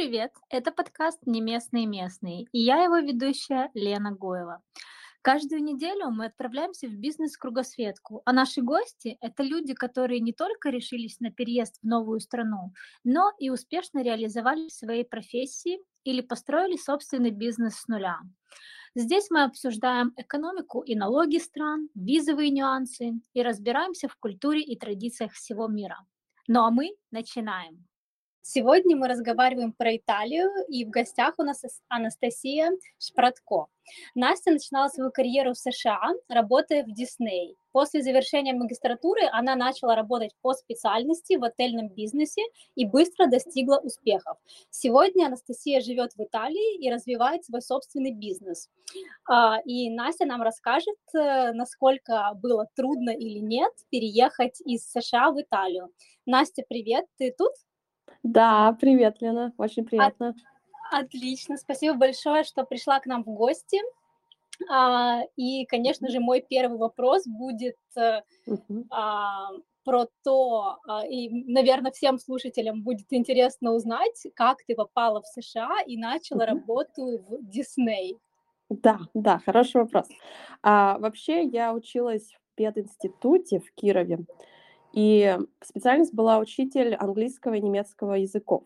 [0.00, 0.32] Привет!
[0.48, 4.62] Это подкаст «Не местные местные» и я его ведущая Лена Гоева.
[5.20, 11.20] Каждую неделю мы отправляемся в бизнес-кругосветку, а наши гости– это люди, которые не только решились
[11.20, 12.72] на переезд в новую страну,
[13.04, 18.20] но и успешно реализовали свои профессии или построили собственный бизнес с нуля.
[18.94, 25.32] Здесь мы обсуждаем экономику и налоги стран, визовые нюансы и разбираемся в культуре и традициях
[25.32, 25.98] всего мира.
[26.48, 27.89] Ну а мы начинаем.
[28.42, 33.66] Сегодня мы разговариваем про Италию, и в гостях у нас Анастасия Шпратко.
[34.14, 37.56] Настя начинала свою карьеру в США, работая в Дисней.
[37.72, 42.40] После завершения магистратуры она начала работать по специальности в отельном бизнесе
[42.76, 44.38] и быстро достигла успехов.
[44.70, 48.70] Сегодня Анастасия живет в Италии и развивает свой собственный бизнес.
[49.28, 55.40] А, и Настя нам расскажет, э, насколько было трудно или нет переехать из США в
[55.40, 55.92] Италию.
[56.24, 57.52] Настя, привет, ты тут?
[58.22, 60.34] Да, привет, Лена, очень приятно.
[60.90, 63.78] От, отлично, спасибо большое, что пришла к нам в гости.
[64.70, 68.84] А, и, конечно же, мой первый вопрос будет uh-huh.
[68.90, 69.48] а,
[69.84, 75.78] про то, а, и, наверное, всем слушателям будет интересно узнать, как ты попала в США
[75.86, 78.18] и начала работу в Дисней.
[78.68, 80.06] Да, да, хороший вопрос.
[80.62, 84.20] А, вообще, я училась в пединституте в Кирове.
[84.92, 88.64] И специальность была учитель английского и немецкого языков.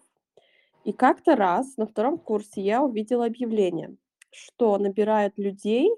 [0.85, 3.97] И как-то раз на втором курсе я увидела объявление,
[4.31, 5.91] что набирают людей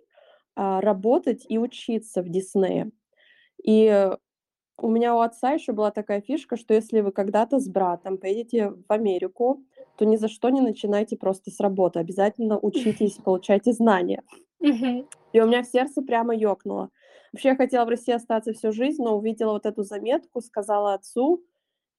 [0.55, 2.91] а, работать и учиться в Диснее.
[3.65, 4.11] И
[4.79, 8.71] у меня у отца еще была такая фишка, что если вы когда-то с братом поедете
[8.71, 9.65] в Америку,
[9.97, 11.99] то ни за что не начинайте просто с работы.
[11.99, 14.23] Обязательно учитесь, получайте знания.
[15.33, 16.91] И у меня в сердце прямо ёкнуло.
[17.37, 21.45] Вообще я хотела в России остаться всю жизнь, но увидела вот эту заметку, сказала отцу,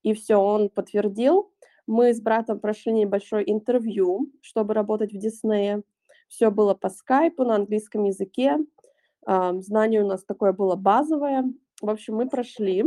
[0.02, 1.54] и все, он подтвердил.
[1.86, 5.84] Мы с братом прошли небольшое интервью, чтобы работать в Диснее.
[6.28, 8.58] Все было по скайпу на английском языке.
[9.28, 11.44] Знание у нас такое было базовое.
[11.84, 12.84] В общем, мы прошли,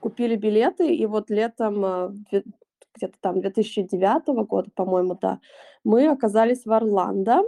[0.00, 5.40] купили билеты, и вот летом а, где-то там 2009 года, по-моему, да,
[5.82, 7.42] мы оказались в Орландо.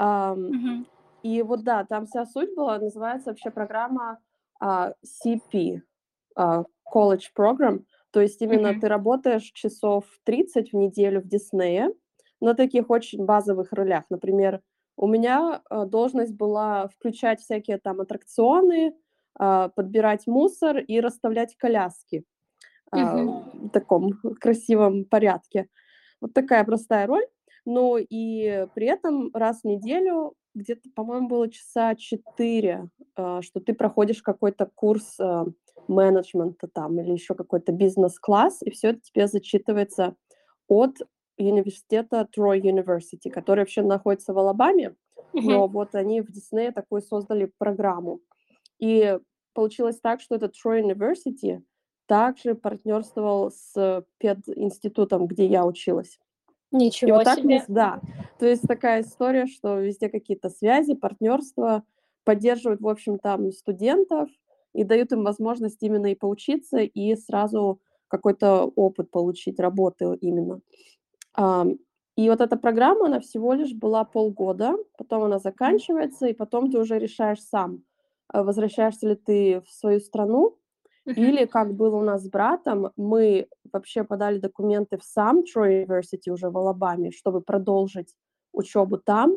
[0.00, 0.86] Mm-hmm.
[1.26, 4.20] И вот да, там вся суть была, называется вообще программа
[4.62, 5.80] uh, CP,
[6.38, 6.64] uh,
[6.94, 8.80] College Program, то есть именно mm-hmm.
[8.80, 11.90] ты работаешь часов 30 в неделю в Диснее
[12.40, 14.04] на таких очень базовых ролях.
[14.08, 14.60] Например,
[14.96, 18.94] у меня uh, должность была включать всякие там аттракционы,
[19.36, 22.24] uh, подбирать мусор и расставлять коляски
[22.94, 23.66] mm-hmm.
[23.66, 25.66] в таком красивом порядке.
[26.20, 27.26] Вот такая простая роль.
[27.64, 33.74] Ну и при этом раз в неделю где-то, по-моему, было часа четыре, а, что ты
[33.74, 35.46] проходишь какой-то курс а,
[35.86, 40.16] менеджмента там или еще какой-то бизнес-класс, и все это тебе зачитывается
[40.66, 40.96] от
[41.38, 44.96] университета Troy University, который вообще находится в Алабаме,
[45.32, 48.20] но вот они в Диснее такую создали программу.
[48.78, 49.18] И
[49.52, 51.62] получилось так, что этот Troy University
[52.06, 56.18] также партнерствовал с пединститутом, где я училась.
[56.72, 57.64] Ничего и вот так себе.
[57.68, 58.00] да.
[58.38, 61.84] То есть такая история, что везде какие-то связи, партнерства,
[62.24, 64.28] поддерживают, в общем, там студентов
[64.74, 70.60] и дают им возможность именно и поучиться, и сразу какой-то опыт получить, работы именно.
[72.16, 76.78] И вот эта программа, она всего лишь была полгода, потом она заканчивается, и потом ты
[76.78, 77.84] уже решаешь сам,
[78.28, 80.56] а возвращаешься ли ты в свою страну,
[81.06, 86.30] или, как было у нас с братом, мы вообще подали документы в сам Troy University
[86.30, 88.14] уже в Алабаме, чтобы продолжить
[88.52, 89.36] учебу там.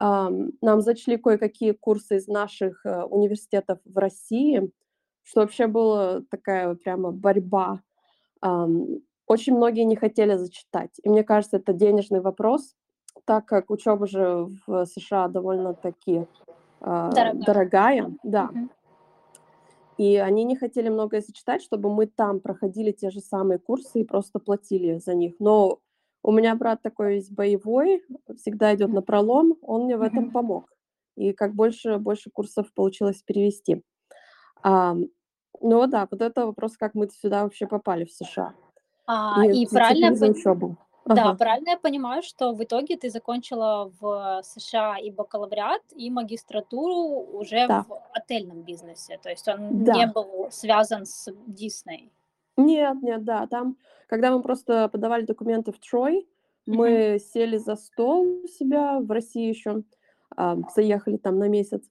[0.00, 4.70] Нам зачли кое-какие курсы из наших э, университетов в России,
[5.24, 7.80] что вообще была такая прямо борьба.
[9.28, 10.92] Очень многие не хотели зачитать.
[11.02, 12.76] И мне кажется, это денежный вопрос,
[13.24, 16.26] так как учеба же в США довольно-таки
[16.80, 17.44] а, дорогая.
[17.44, 18.10] дорогая.
[18.22, 18.50] Да.
[18.54, 18.68] Uh-huh.
[19.98, 24.04] И они не хотели многое сочетать, чтобы мы там проходили те же самые курсы и
[24.04, 25.34] просто платили за них.
[25.40, 25.80] Но
[26.22, 28.04] у меня брат такой весь боевой,
[28.36, 30.72] всегда идет на пролом, он мне в этом помог.
[31.16, 33.82] И как больше, больше курсов получилось перевести.
[34.62, 34.94] А,
[35.60, 38.54] ну да, вот это вопрос, как мы сюда вообще попали в США.
[39.06, 40.76] А, и, и правильно, за учебу.
[41.14, 41.38] Да, ага.
[41.38, 47.66] правильно я понимаю, что в итоге ты закончила в США и бакалавриат, и магистратуру уже
[47.66, 47.84] да.
[47.88, 49.94] в отельном бизнесе, то есть он да.
[49.94, 52.12] не был связан с Дисней.
[52.56, 53.76] Нет, нет, да, там,
[54.08, 56.28] когда мы просто подавали документы в Трой,
[56.66, 57.18] мы mm-hmm.
[57.18, 59.82] сели за стол у себя в России еще,
[60.36, 61.82] а, заехали там на месяц,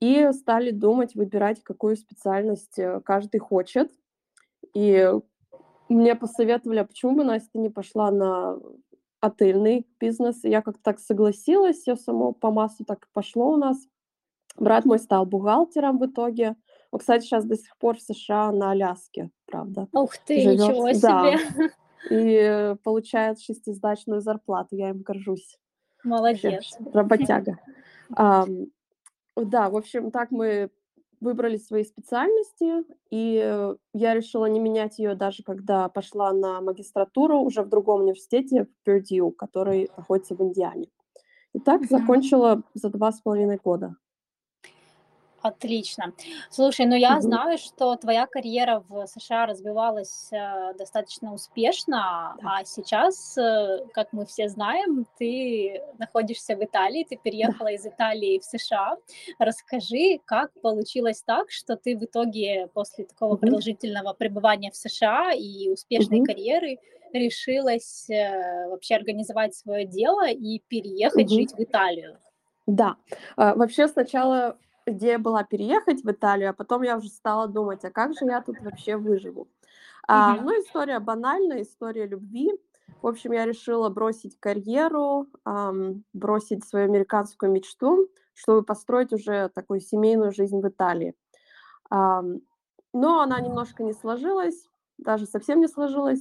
[0.00, 3.88] и стали думать, выбирать, какую специальность э, каждый хочет.
[4.74, 5.12] И
[5.92, 8.58] мне посоветовали, а почему бы Настя не пошла на
[9.20, 10.40] отельный бизнес?
[10.42, 13.78] Я как-то так согласилась, все само по массу так и пошло у нас.
[14.56, 16.56] Брат мой стал бухгалтером в итоге.
[16.90, 19.88] Он, кстати, сейчас до сих пор в США на Аляске, правда.
[19.92, 20.60] Ух ты, живет.
[20.60, 21.38] ничего да.
[21.38, 21.70] себе!
[22.10, 25.58] И получает шестизначную зарплату, я им горжусь.
[26.04, 26.42] Молодец.
[26.42, 27.58] Вообще, работяга.
[29.36, 30.70] Да, в общем, так мы
[31.22, 37.62] выбрали свои специальности, и я решила не менять ее даже когда пошла на магистратуру уже
[37.62, 40.88] в другом университете, в Пердью, который находится в Индиане.
[41.54, 43.94] И так закончила за два с половиной года.
[45.42, 46.12] Отлично.
[46.50, 53.36] Слушай, ну я знаю, что твоя карьера в США развивалась э, достаточно успешно, а сейчас,
[53.36, 58.96] э, как мы все знаем, ты находишься в Италии, ты переехала из Италии в США.
[59.40, 65.70] Расскажи, как получилось так, что ты в итоге после такого продолжительного пребывания в США и
[65.70, 66.78] успешной карьеры
[67.12, 72.18] решилась э, вообще организовать свое дело и переехать жить в Италию?
[72.66, 72.96] Да,
[73.36, 74.56] а, вообще сначала
[74.86, 78.40] идея была переехать в Италию, а потом я уже стала думать, а как же я
[78.40, 79.48] тут вообще выживу?
[80.08, 82.50] А, ну, история банальная, история любви.
[83.00, 89.80] В общем, я решила бросить карьеру, эм, бросить свою американскую мечту, чтобы построить уже такую
[89.80, 91.14] семейную жизнь в Италии.
[91.90, 92.42] Эм,
[92.92, 94.68] но она немножко не сложилась,
[94.98, 96.20] даже совсем не сложилась.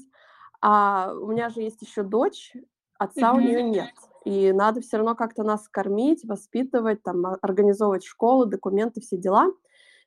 [0.61, 2.53] А у меня же есть еще дочь,
[2.97, 3.35] отца mm-hmm.
[3.35, 3.93] у нее нет.
[4.23, 9.47] И надо все равно как-то нас кормить, воспитывать, там, организовывать школу, документы, все дела.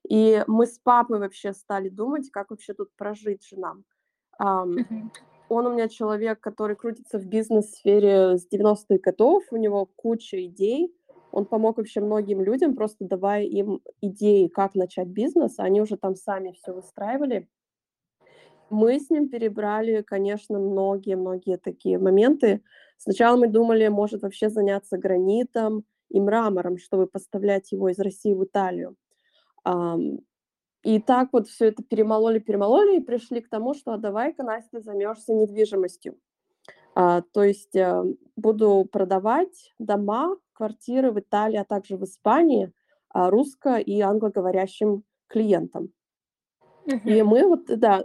[0.09, 3.85] И мы с папой вообще стали думать, как вообще тут прожить же нам.
[4.41, 5.11] Um.
[5.49, 10.95] Он у меня человек, который крутится в бизнес-сфере с 90-х годов, у него куча идей.
[11.33, 15.59] Он помог вообще многим людям, просто давая им идеи, как начать бизнес.
[15.59, 17.49] Они уже там сами все выстраивали.
[18.71, 22.63] Мы с ним перебрали, конечно, многие-многие такие моменты.
[22.97, 28.45] Сначала мы думали, может вообще заняться гранитом и мрамором, чтобы поставлять его из России в
[28.45, 28.97] Италию.
[30.85, 34.81] И так вот все это перемололи, перемололи и пришли к тому, что а давай-ка, Настя,
[34.81, 36.19] займешься недвижимостью.
[36.95, 38.05] А, то есть а,
[38.37, 42.71] буду продавать дома, квартиры в Италии, а также в Испании
[43.09, 45.91] а, русско- и англоговорящим клиентам.
[46.87, 47.01] Uh-huh.
[47.05, 48.05] И мы вот, да,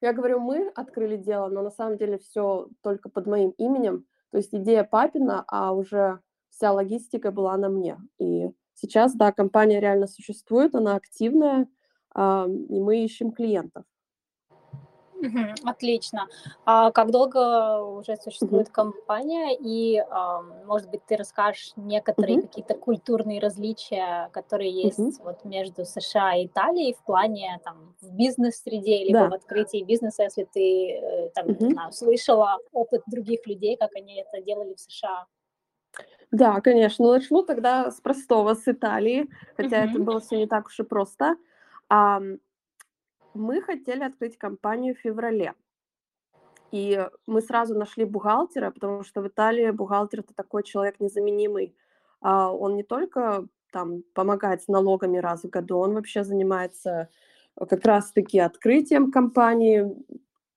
[0.00, 4.06] я говорю, мы открыли дело, но на самом деле все только под моим именем.
[4.30, 6.20] То есть идея папина, а уже
[6.50, 7.98] вся логистика была на мне.
[8.18, 11.68] И сейчас, да, компания реально существует, она активная,
[12.16, 13.84] и мы ищем клиентов.
[15.64, 16.28] Отлично.
[16.64, 18.72] А как долго уже существует Мгм.
[18.72, 19.56] компания?
[19.58, 20.02] И,
[20.66, 22.48] может быть, ты расскажешь некоторые Мгм.
[22.48, 29.04] какие-то культурные различия, которые есть вот между США и Италией в плане там в бизнес-среде,
[29.04, 29.36] либо в Да.
[29.36, 31.70] открытии бизнеса, если ты э, там, не Мгм.
[31.72, 35.26] знаю, слышала опыт других людей, как они это делали в США.
[36.30, 37.04] Да, конечно.
[37.04, 40.04] Ну, начну тогда с простого, с Италии, хотя это Мгм.
[40.04, 41.36] было все не так уж и просто.
[43.34, 45.54] Мы хотели открыть компанию в феврале.
[46.72, 51.74] И мы сразу нашли бухгалтера, потому что в Италии бухгалтер это такой человек незаменимый.
[52.20, 57.08] А, он не только там помогает с налогами раз в году, он вообще занимается
[57.56, 59.86] э, как раз-таки открытием компании,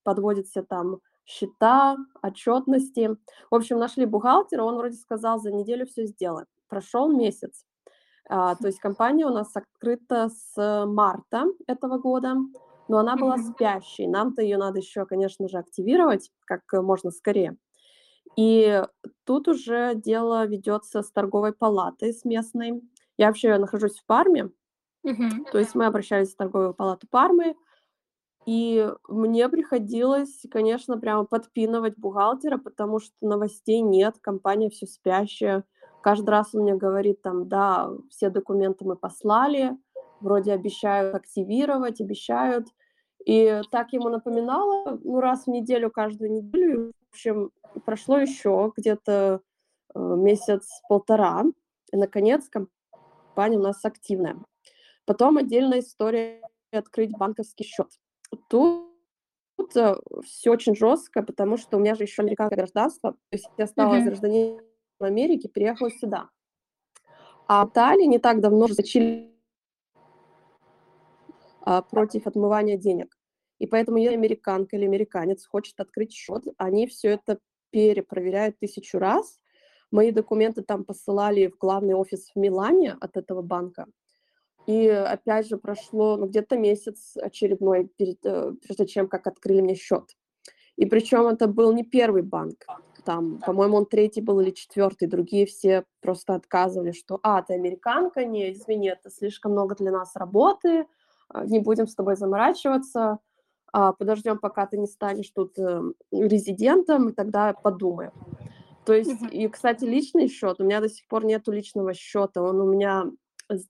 [0.02, 3.16] подводит все там счета, отчетности.
[3.50, 6.46] В общем, нашли бухгалтера, он вроде сказал, за неделю все сделаем.
[6.68, 7.64] Прошел месяц.
[8.28, 12.36] А, то есть компания у нас открыта с марта этого года
[12.88, 14.06] но она была спящей.
[14.06, 17.56] Нам-то ее надо еще, конечно же, активировать как можно скорее.
[18.36, 18.82] И
[19.24, 22.82] тут уже дело ведется с торговой палатой, с местной.
[23.16, 24.50] Я вообще нахожусь в Парме,
[25.06, 25.50] uh-huh.
[25.52, 27.54] то есть мы обращались в торговую палату Пармы,
[28.46, 35.64] и мне приходилось, конечно, прямо подпинывать бухгалтера, потому что новостей нет, компания все спящая.
[36.02, 39.78] Каждый раз он мне говорит там, да, все документы мы послали,
[40.24, 42.66] вроде обещают активировать, обещают.
[43.24, 46.92] И так ему напоминала, ну, раз в неделю, каждую неделю.
[47.10, 47.50] В общем,
[47.84, 49.40] прошло еще где-то
[49.94, 51.44] э, месяц-полтора,
[51.92, 54.36] и, наконец, компания у нас активная.
[55.06, 57.88] Потом отдельная история открыть банковский счет.
[58.48, 58.90] Тут
[59.56, 63.12] Тут э, все очень жестко, потому что у меня же еще американское гражданство.
[63.12, 64.04] То есть я стала uh-huh.
[64.04, 64.60] гражданином
[64.98, 66.30] Америки, переехала сюда.
[67.46, 69.33] А в Италии не так давно зачили а,
[71.90, 73.16] против отмывания денег.
[73.58, 77.38] И поэтому если американка или американец хочет открыть счет, они все это
[77.70, 79.38] перепроверяют тысячу раз.
[79.90, 83.86] Мои документы там посылали в главный офис в Милане от этого банка.
[84.66, 89.74] И опять же прошло ну, где-то месяц очередной, перед, э, прежде чем как открыли мне
[89.74, 90.04] счет.
[90.76, 92.64] И причем это был не первый банк.
[93.04, 95.06] Там, по-моему, он третий был или четвертый.
[95.06, 100.16] Другие все просто отказывали, что, а, ты американка, не, извини, это слишком много для нас
[100.16, 100.86] работы, а,
[101.44, 103.18] не будем с тобой заморачиваться,
[103.72, 108.12] а, подождем, пока ты не станешь тут э, резидентом, и тогда подумаем.
[108.84, 112.60] То есть, и, кстати, личный счет, у меня до сих пор нету личного счета, он
[112.60, 113.06] у меня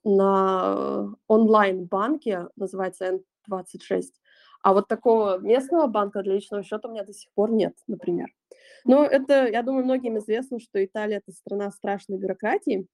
[0.04, 3.20] на онлайн-банке, называется
[3.50, 4.02] N26,
[4.62, 8.28] а вот такого местного банка для личного счета у меня до сих пор нет, например.
[8.84, 12.86] Но это, я думаю, многим известно, что Италия– это страна страшной бюрократии,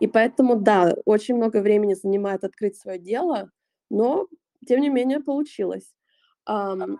[0.00, 3.50] и поэтому, да, очень много времени занимает открыть свое дело,
[3.90, 4.26] но,
[4.66, 5.94] тем не менее, получилось.
[6.48, 6.98] Um,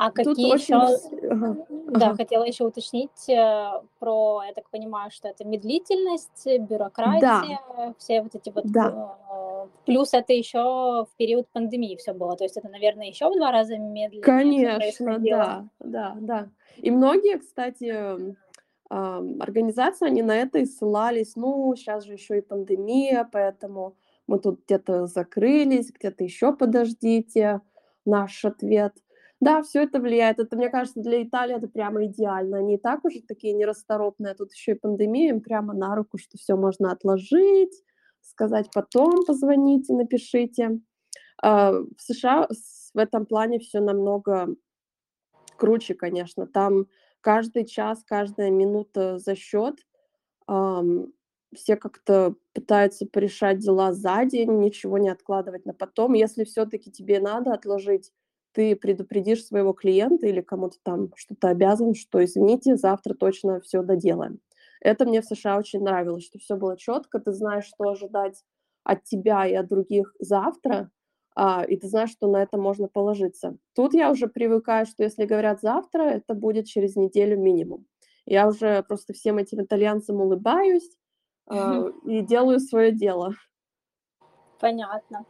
[0.00, 0.76] а какие еще...
[1.30, 1.56] Ага.
[1.68, 2.16] Да, ага.
[2.16, 7.94] хотела еще уточнить э, про, я так понимаю, что это медлительность, бюрократия, да.
[7.98, 8.64] все вот эти вот...
[8.64, 9.18] Да.
[9.30, 13.36] Э, плюс это еще в период пандемии все было, то есть это, наверное, еще в
[13.36, 16.48] два раза медленнее Конечно, да, да, да.
[16.78, 18.34] И многие, кстати,
[18.90, 24.64] организации, они на это и ссылались, ну, сейчас же еще и пандемия, поэтому мы тут
[24.64, 27.60] где-то закрылись, где-то еще подождите
[28.04, 28.94] наш ответ–
[29.40, 30.38] да, все это влияет.
[30.38, 32.58] Это, мне кажется, для Италии это прямо идеально.
[32.58, 36.18] Они и так уже такие нерасторопные, а тут еще и пандемия, им прямо на руку,
[36.18, 37.82] что все можно отложить,
[38.20, 40.80] сказать потом, позвоните, напишите.
[41.42, 42.48] А, в США
[42.92, 44.48] в этом плане все намного
[45.56, 46.46] круче, конечно.
[46.46, 46.86] Там
[47.20, 49.76] каждый час, каждая минута за счет.
[50.46, 56.14] Все как-то пытаются порешать дела за день, ничего не откладывать на потом.
[56.14, 58.12] Если все-таки тебе надо отложить
[58.52, 64.40] ты предупредишь своего клиента или кому-то там что-то обязан, что извините, завтра точно все доделаем.
[64.80, 68.42] Это мне в США очень нравилось, что все было четко, ты знаешь, что ожидать
[68.82, 70.90] от тебя и от других завтра,
[71.42, 73.56] а, и ты знаешь, что на это можно положиться.
[73.74, 77.86] Тут я уже привыкаю, что если говорят завтра, это будет через неделю минимум.
[78.26, 80.98] Я уже просто всем этим итальянцам улыбаюсь
[81.46, 83.32] а, и делаю свое дело.
[84.60, 85.24] Понятно.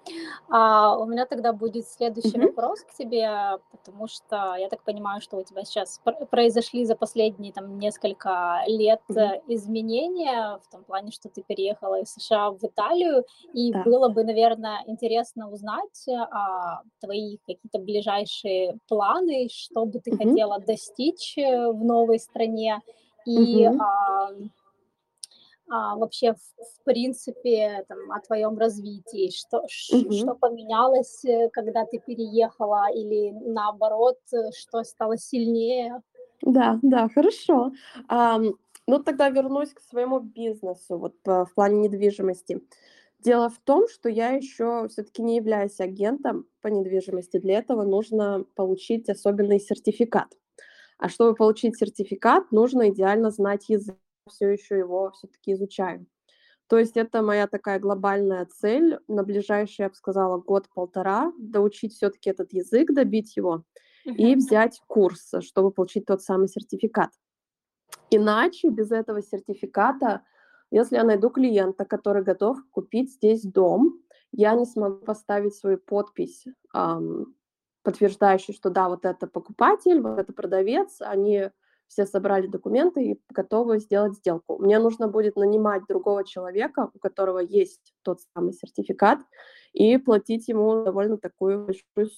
[0.51, 2.49] А у меня тогда будет следующий Мгм.
[2.49, 7.53] вопрос к тебе, потому что я так понимаю, что у тебя сейчас произошли за последние
[7.53, 13.25] там несколько лет э, изменения в том плане, что ты переехала из США в Италию,
[13.55, 13.85] и Да.
[13.85, 20.19] было бы, наверное, интересно узнать э, а, твои какие-то ближайшие планы, что бы ты Мгм.
[20.19, 22.81] хотела достичь э, в новой стране,
[23.27, 23.81] и Мгм.
[23.81, 24.31] а,
[25.71, 31.85] а, вообще, в, в принципе, там, о твоем развитии, что, ш, что поменялось, э, когда
[31.87, 36.03] ты переехала, или наоборот, э, что стало сильнее?
[36.43, 37.71] Да, да, хорошо.
[38.09, 38.55] Ам,
[38.89, 42.61] ну, тогда вернусь к своему бизнесу, вот по, в плане недвижимости.
[43.21, 47.39] Дело в том, что я еще все-таки не являюсь агентом по недвижимости.
[47.39, 50.37] Для этого нужно получить особенный сертификат.
[50.99, 53.97] А чтобы получить сертификат, нужно идеально знать язык
[54.29, 56.07] все еще его все-таки изучаю.
[56.69, 62.31] То есть это моя такая глобальная цель на ближайший, я бы сказала, год-полтора, доучить все-таки
[62.31, 63.65] этот язык, добить его
[64.05, 67.11] и взять курс, чтобы получить тот самый сертификат.
[68.11, 70.23] Иначе без этого сертификата,
[70.71, 74.00] если я найду клиента, который готов купить здесь дом,
[74.31, 77.35] я не смогу поставить свою подпись, эм,
[77.83, 81.50] подтверждающую, что да, вот это покупатель, вот это продавец, они
[81.90, 84.59] все собрали документы и готовы сделать сделку.
[84.59, 89.18] Мне нужно будет нанимать другого человека, у которого есть тот самый сертификат,
[89.73, 92.14] и платить ему довольно такую большую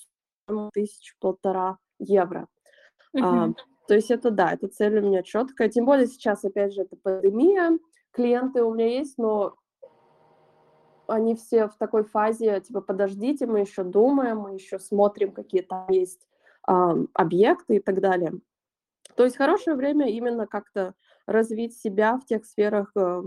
[0.47, 2.49] сумму, тысячу полтора евро.
[3.17, 3.23] Uh-huh.
[3.23, 3.55] А,
[3.89, 5.71] то есть это да, эта цель у меня четкая.
[5.71, 7.79] Тем более сейчас, опять же, это пандемия,
[8.11, 9.55] клиенты у меня есть, но
[11.07, 15.87] они все в такой фазе, типа, подождите, мы еще думаем, мы еще смотрим, какие там
[15.89, 16.29] есть
[16.69, 16.73] э,
[17.15, 18.35] объекты и так далее.
[19.17, 20.95] То есть хорошее время именно как-то
[21.27, 23.23] развить себя в тех сферах, э,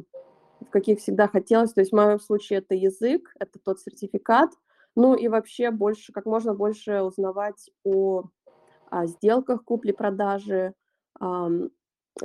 [0.61, 1.73] в каких всегда хотелось.
[1.73, 4.51] То есть в моем случае это язык, это тот сертификат,
[4.95, 8.23] ну и вообще больше, как можно больше узнавать о,
[8.89, 10.73] о сделках купли-продажи,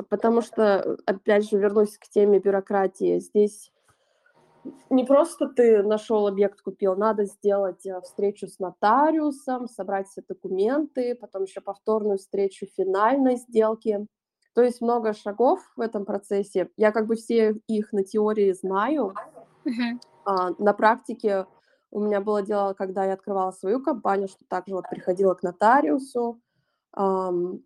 [0.08, 3.18] потому что, опять же, вернусь к теме бюрократии.
[3.18, 3.72] Здесь
[4.90, 11.14] не просто ты нашел объект, купил, надо сделать э, встречу с нотариусом, собрать все документы,
[11.14, 14.06] потом еще повторную встречу финальной сделки.
[14.54, 16.70] То есть много шагов в этом процессе.
[16.76, 19.14] Я как бы все их на теории знаю.
[19.64, 20.00] Uh-huh.
[20.24, 21.46] А, на практике
[21.90, 26.40] у меня было дело, когда я открывала свою компанию, что также вот приходила к нотариусу,
[26.96, 27.64] эм,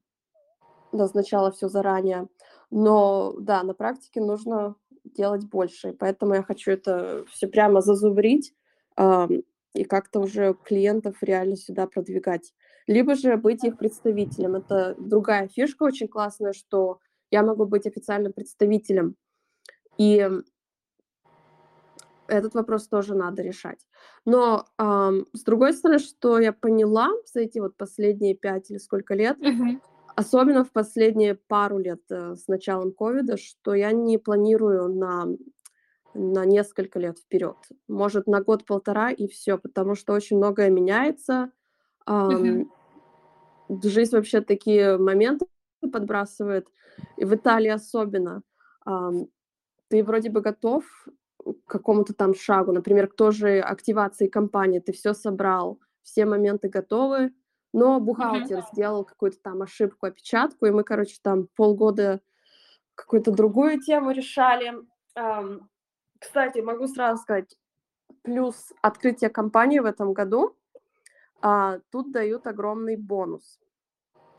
[0.92, 2.28] назначала все заранее.
[2.70, 4.76] Но да, на практике нужно
[5.14, 5.90] делать больше.
[5.90, 8.54] И поэтому я хочу это все прямо зазубрить
[8.96, 9.28] э,
[9.74, 12.52] и как-то уже клиентов реально сюда продвигать.
[12.86, 14.56] либо же быть их представителем.
[14.56, 16.98] Это другая фишка очень классная, что
[17.30, 19.16] я могу быть официальным представителем.
[19.96, 20.28] И
[22.26, 23.86] этот вопрос тоже надо решать.
[24.24, 29.14] Но ам, с другой стороны, что я поняла за эти вот последние пять или сколько
[29.14, 29.80] лет, Мгм.
[30.16, 35.26] Особенно в последние пару лет э, с началом ковида, что я не планирую на,
[36.14, 37.56] на несколько лет вперед.
[37.88, 41.50] Может, на год-полтора и все, потому что очень многое меняется.
[42.06, 42.70] Ам,
[43.82, 45.46] жизнь вообще такие моменты
[45.92, 46.68] подбрасывает,
[47.16, 48.42] и в Италии особенно.
[49.88, 50.84] Ты вроде бы готов
[51.38, 56.68] к какому-то там шагу, например, к той же активации компании, ты все собрал, все моменты
[56.68, 57.32] готовы,
[57.74, 62.20] но бухгалтер сделал какую-то там ошибку, опечатку, и мы, короче, там полгода
[62.94, 64.72] какую-то другую тему решали.
[65.16, 65.68] Ам,
[66.20, 67.56] кстати, могу сразу сказать,
[68.22, 70.56] плюс открытие компании в этом году,
[71.42, 73.58] а, тут дают огромный бонус.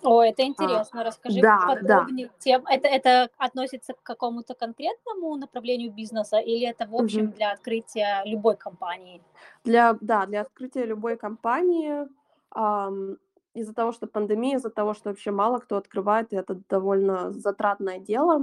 [0.01, 1.03] О, это А, интересно.
[1.03, 1.99] Расскажи да, да.
[1.99, 2.31] подробнее.
[2.39, 7.31] Тем, это, это относится к какому-то конкретному направлению бизнеса или это в общем Мгм.
[7.33, 9.21] для открытия любой компании?
[9.65, 12.07] Для, да, для открытия любой компании,
[12.51, 13.17] ам,
[13.55, 17.99] из-за того, что пандемия, из-за того, что вообще мало кто открывает, и это довольно затратное
[17.99, 18.41] дело,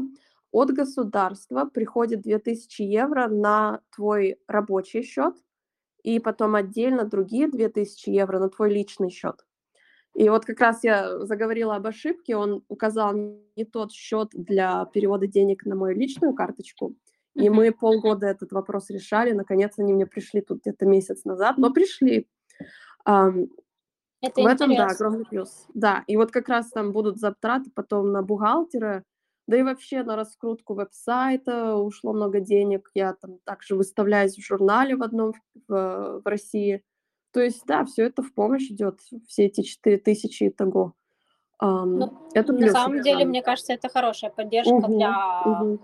[0.50, 5.34] от государства приходит 2000 евро на твой рабочий счет,
[6.02, 9.46] и потом отдельно другие 2000 евро на твой личный счет.
[10.14, 15.26] И вот как раз я заговорила об ошибке, он указал не тот счет для перевода
[15.26, 16.94] денег на мою личную карточку,
[17.34, 19.32] и мы полгода этот вопрос решали.
[19.32, 22.28] Наконец они мне пришли тут где-то месяц назад, но пришли.
[24.22, 24.90] Это в этом, да, интересно.
[24.94, 25.66] огромный плюс.
[25.74, 29.04] Да, и вот как раз там будут затраты потом на бухгалтера,
[29.48, 32.88] да и вообще на раскрутку веб-сайта ушло много денег.
[32.94, 35.34] Я там также выставляюсь в журнале в одном
[35.66, 36.84] в, в России.
[37.32, 40.94] То есть, да, все это в помощь идет, все эти 4000 итого.
[41.58, 45.42] Ам, Ну, это на самом деле, мне кажется, это хорошая поддержка Мгм, для...
[45.44, 45.80] мгм.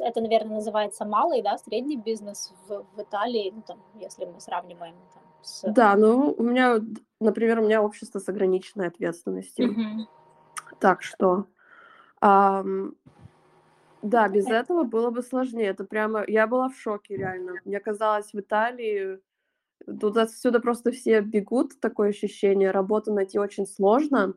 [0.00, 4.94] Это, наверное, называется малый, да, средний бизнес в, в Италии, ну, там, если мы сравниваем
[5.14, 5.62] там, с...
[5.72, 6.80] Да, ну, у меня,
[7.20, 9.72] например, у меня общество с ограниченной ответственностью.
[9.72, 10.08] Мгм.
[10.78, 11.46] Так что,
[12.20, 12.94] ам,
[14.02, 15.66] да, без Э, этого было бы сложнее.
[15.66, 17.54] Это прямо я была в шоке реально.
[17.64, 19.20] Мне казалось, в Италии
[20.00, 22.70] тут отсюда просто все бегут, такое ощущение.
[22.70, 24.34] Работу найти очень сложно.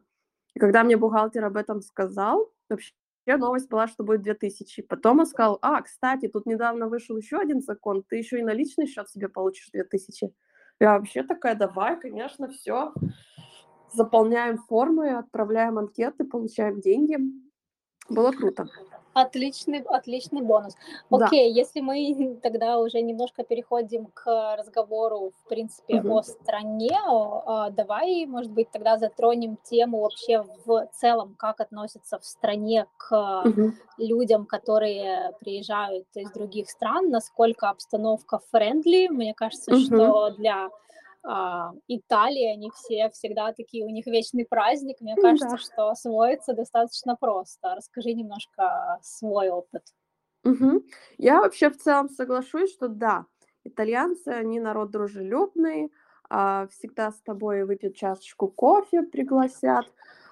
[0.54, 2.94] И когда мне бухгалтер об этом сказал, вообще
[3.38, 4.82] новость была, что будет 2000.
[4.84, 8.54] Потом он сказал: "А, кстати, тут недавно вышел еще один закон, ты еще и на
[8.54, 10.34] личный счет себе получишь 2000".
[10.80, 12.94] Я вообще такая: "Давай, конечно, все,
[13.94, 17.18] Заполняем формы, отправляем анкеты, получаем деньги.
[18.10, 18.68] Было круто.
[19.14, 20.74] Отличный, отличный бонус.
[21.12, 21.28] Да.
[21.28, 26.12] Окей, если мы тогда уже немножко переходим к разговору, в принципе, Мгм.
[26.12, 32.26] о стране, а, давай, может быть, тогда затронем тему вообще в целом, как относятся в
[32.26, 33.76] стране к Мгм.
[34.00, 39.08] людям, которые приезжают из других стран, насколько обстановка френдли.
[39.10, 39.86] Мне кажется, Мгм.
[39.86, 40.70] что для
[41.88, 45.00] Италии они все всегда такие, у них вечный праздник.
[45.02, 45.58] Мне М, кажется, да.
[45.58, 47.76] что освоиться достаточно просто.
[47.76, 49.84] Расскажи немножко свой опыт.
[50.44, 50.82] Мгм.
[51.18, 53.26] Я вообще в целом соглашусь, что да,
[53.64, 55.92] итальянцы, они народ дружелюбный,
[56.30, 59.88] а, всегда с тобой выпьют чашечку кофе, пригласят.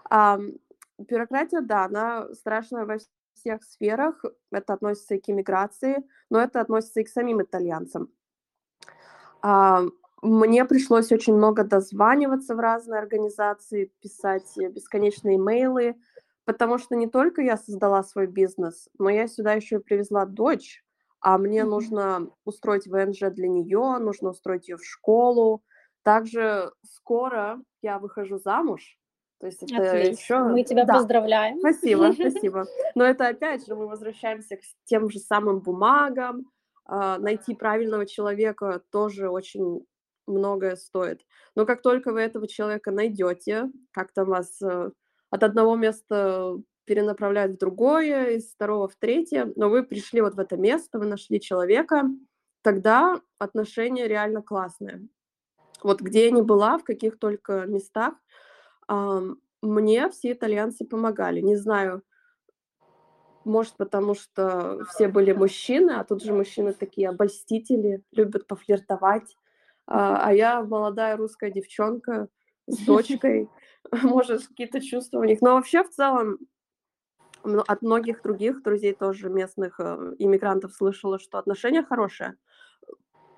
[0.09, 0.53] Ам,
[0.97, 2.97] бюрократия, да, она страшная во
[3.33, 4.23] всех сферах.
[4.51, 8.11] Это относится и к иммиграции, но это относится и к самим итальянцам.
[10.21, 15.95] Мне пришлось очень много дозваниваться в разные организации, писать, э, бесконечные имейлы,
[16.45, 20.83] потому что не только я создала свой бизнес, но я сюда еще и привезла дочь,
[21.21, 21.71] а мне Мгм.
[21.71, 25.63] нужно устроить ВНЖ для нее, нужно устроить ее в школу.
[26.03, 28.97] Также скоро я выхожу замуж,
[29.39, 30.11] то есть это Отлично.
[30.11, 30.93] еще Мы тебя да.
[30.95, 31.59] поздравляем.
[31.59, 32.65] Спасибо, спасибо.
[32.93, 36.45] Но это опять же мы возвращаемся к тем же самым бумагам.
[36.85, 39.85] А, найти правильного человека тоже очень
[40.31, 41.21] многое стоит.
[41.55, 44.91] Но как только вы этого человека найдете, как там вас, э,
[45.29, 50.39] от одного места перенаправляют в другое, из второго в третье, но вы пришли вот в
[50.39, 52.03] это место, вы нашли человека,
[52.63, 55.07] тогда отношения реально классные.
[55.83, 58.15] Вот где я ни была, в каких только местах,
[59.61, 61.39] мне все итальянцы помогали.
[61.41, 62.03] Не знаю,
[63.43, 69.35] может, потому что все были мужчины, а тут же мужчины такие обольстители, любят пофлиртовать.
[69.93, 72.29] А, а я молодая русская девчонка
[72.65, 73.49] с дочкой,
[73.91, 75.41] может, какие-то чувства у них.
[75.41, 76.37] Но вообще, в целом,
[77.43, 82.37] от многих других друзей тоже местных э, иммигрантов слышала, что отношения хорошие.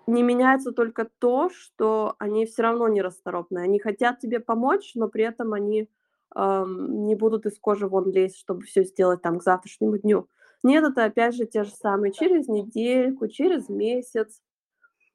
[0.05, 3.63] не меняется только то, что они все равно нерасторопные.
[3.63, 5.89] Они хотят тебе помочь, но при этом они,
[6.35, 10.27] ам, не будут из кожи вон лезть, чтобы все сделать там к завтрашнему дню.
[10.61, 14.42] Нет, это опять же те же самые через недельку, через месяц.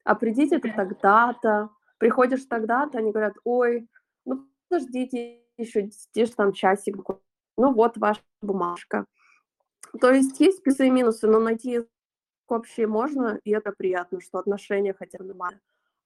[0.09, 1.69] А придите это тогда-то,
[1.99, 3.87] приходишь тогда-то, они говорят: "Ой,
[4.25, 6.97] ну подождите еще здесь там часик,
[7.59, 9.05] ну вот ваша бумажка".
[10.01, 11.83] То есть есть плюсы и минусы, но найти
[12.49, 15.61] общее можно, и это приятно, что отношения хотя бы нормальные.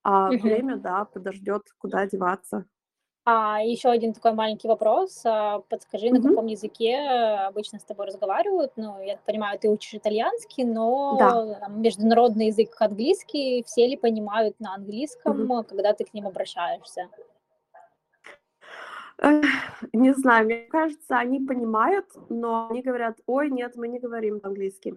[0.05, 0.43] А Мгм.
[0.43, 2.67] время, да, подождет, куда деваться.
[3.25, 5.23] А еще один такой маленький вопрос.
[5.25, 6.97] А, подскажи, на каком языке
[7.47, 8.73] обычно с тобой разговаривают?
[8.77, 10.71] Ну, я понимаю, ты учишь итальянский, Да.
[10.71, 13.63] но там международный язык английский.
[13.65, 17.09] Все ли понимают на английском, а, когда ты к ним обращаешься?
[19.93, 24.97] Не знаю, мне кажется, они понимают, но они говорят: "Ой, нет, мы не говорим по-английски".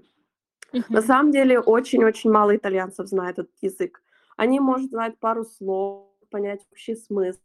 [0.89, 4.01] На самом деле очень-очень мало итальянцев знает этот язык.
[4.35, 7.39] Они, может, знают пару слов, понять общий смысл.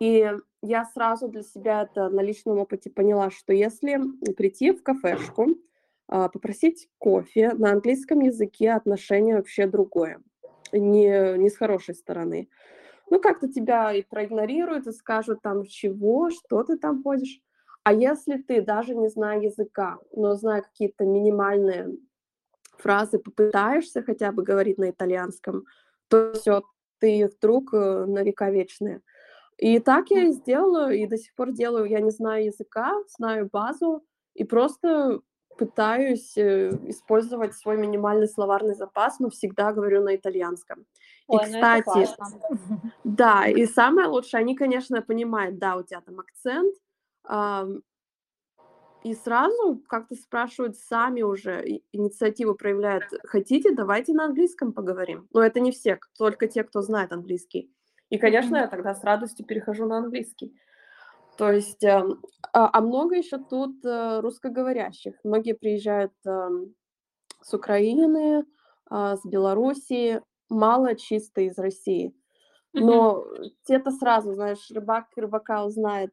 [0.00, 0.30] И
[0.62, 3.98] я сразу для себя это на личном опыте поняла, что если
[4.36, 5.46] прийти в кафешку,
[6.08, 10.20] а, попросить кофе, на английском языке отношение вообще другое,
[10.72, 12.48] не не с хорошей стороны.
[13.10, 16.30] Ну, как-то тебя и проигнорируют, и скажут там: "Чего?
[16.30, 17.40] Что ты там ходишь?"
[17.84, 21.98] А если ты, даже не зная языка, но зная какие-то минимальные
[22.78, 25.64] фразы, попытаешься хотя бы говорить на итальянском,
[26.08, 26.62] то всё,
[27.00, 29.02] ты их друг, э, на века вечные.
[29.58, 31.86] И так я и сделала, и до сих пор делаю.
[31.86, 35.20] Я не знаю языка, знаю базу и просто
[35.56, 40.86] пытаюсь, э, использовать свой минимальный словарный запас, но всегда говорю на итальянском.
[41.30, 42.32] И, Ой, ну это кстати, классно.
[43.04, 46.74] да, и самое лучшее, они, конечно, понимают, да, у тебя там акцент,
[47.24, 47.82] ам
[49.02, 55.28] и сразу как-то спрашивают сами уже, и инициативу проявляют: "Хотите, давайте на английском поговорим".
[55.32, 57.70] Но это не все, только те, кто знает английский.
[58.14, 60.54] И, конечно, я тогда с радостью перехожу на английский.
[61.38, 62.22] То есть, эм,
[62.52, 65.16] а а много еще тут, э, русскоговорящих.
[65.24, 66.74] Многие приезжают, ам,
[67.42, 68.44] с Украины,
[68.90, 72.14] а, с Белоруссии, мало чисто из России.
[72.74, 73.26] Но
[73.64, 76.12] те-то сразу, знаешь, рыбак рыбака узнает.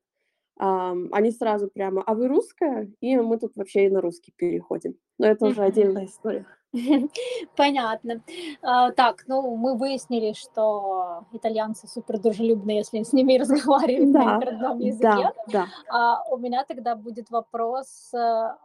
[0.58, 4.96] Они сразу прямо: "А вы русская?" И мы тут вообще и на русский переходим.
[5.18, 6.46] Но это уже отдельная история.
[7.58, 8.22] Понятно.
[8.62, 14.80] А, так, ну, мы выяснили, что итальянцы супер дружелюбные, если с ними разговаривать на родном
[14.80, 15.02] языке.
[15.02, 15.66] да, да.
[15.90, 18.18] А у меня тогда будет вопрос, э,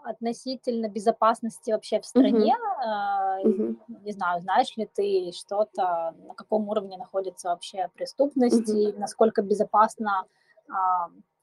[0.05, 2.57] относительно безопасности вообще в стране.
[2.85, 9.43] А, не знаю, знаешь ли ты что-то, на каком уровне находится вообще преступность и насколько
[9.43, 10.25] безопасно,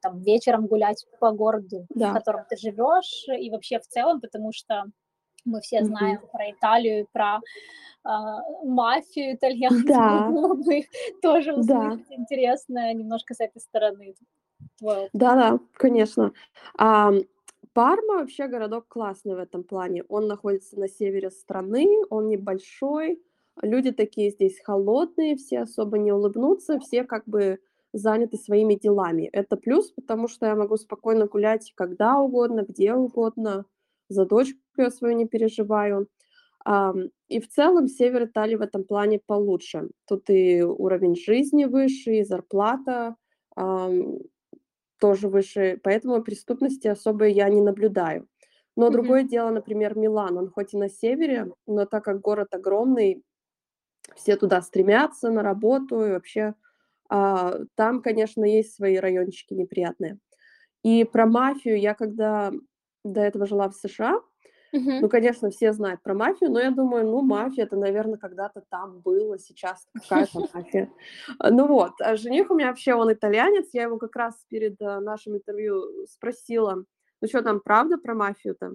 [0.04, 2.14] там вечером гулять по городу, в Да.
[2.14, 4.84] котором ты живешь, и вообще в целом, потому что
[5.46, 6.28] мы все знаем Мгм.
[6.32, 7.40] про Италию про,
[8.04, 9.88] а, мафию итальянскую.
[9.88, 10.28] Да.
[10.66, 10.84] Бы
[11.22, 11.60] тоже Да.
[11.94, 14.16] услышать интересно немножко с этой стороны.
[15.14, 16.34] Да-да, конечно.
[16.78, 17.22] Ам,
[17.74, 20.04] Парма вообще городок классный в этом плане.
[20.08, 23.20] Он находится на севере страны, он небольшой,
[23.62, 27.60] люди такие здесь холодные, все особо не улыбнутся, все как бы
[27.94, 29.30] заняты своими делами.
[29.32, 33.66] Это плюс, потому что я могу спокойно гулять когда угодно, где угодно,
[34.10, 36.08] за дочку я свою не переживаю.
[37.30, 39.90] И в целом север Италии в этом плане получше.
[40.08, 43.16] Тут и уровень жизни выше, и зарплата,
[45.00, 48.28] тоже выше, поэтому преступности особой я не наблюдаю.
[48.76, 48.92] Но Мгм.
[48.94, 50.38] другое дело, например, Милан.
[50.38, 53.24] Он хоть и на севере, но так как город огромный,
[54.16, 56.56] все туда стремятся на работу и вообще,
[57.76, 60.18] там, конечно, есть свои райончики неприятные.
[60.84, 62.52] И про мафию я когда
[63.04, 64.22] до этого жила в США,
[64.74, 65.02] Мгм.
[65.02, 69.02] ну, конечно, все знают про мафию, но я думаю, ну, мафия- это, наверно, когда-то там
[69.02, 70.90] было, сейчас какая там мафия.
[71.40, 74.82] А, ну вот, а жених у меня вообще, он итальянец, я его как раз перед,
[74.82, 76.84] э, нашим интервью спросила:
[77.22, 78.74] "Ну чё там, правда про мафию-то?"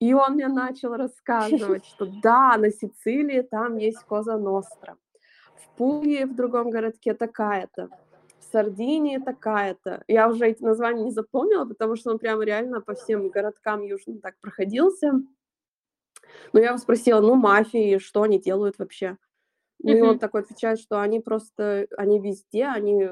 [0.00, 4.96] И он мне начал рассказывать, что да, на Сицилии там есть Коза Ностра,
[5.60, 7.88] в Пуге, в другом городке, такая-то,
[8.38, 10.04] в Сардинии такая-то.
[10.08, 14.20] Я уже эти названия не запомнила, потому что он прямо реально по всем городкам южным
[14.20, 15.12] так проходился.
[16.52, 19.16] Но я его спросила: "Ну, мафия, и что они делают вообще?"
[19.82, 23.08] Ну, и он такой отвечает, что они просто, они везде, они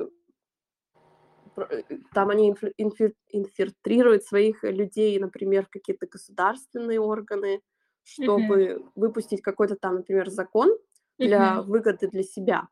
[1.56, 1.82] э,
[2.12, 7.62] там они инфи инфи инфильтрируют своих людей, например, в какие-то государственные органы,
[8.04, 10.76] чтобы выпустить какой-то там, например, закон
[11.18, 12.68] для выгоды для себя.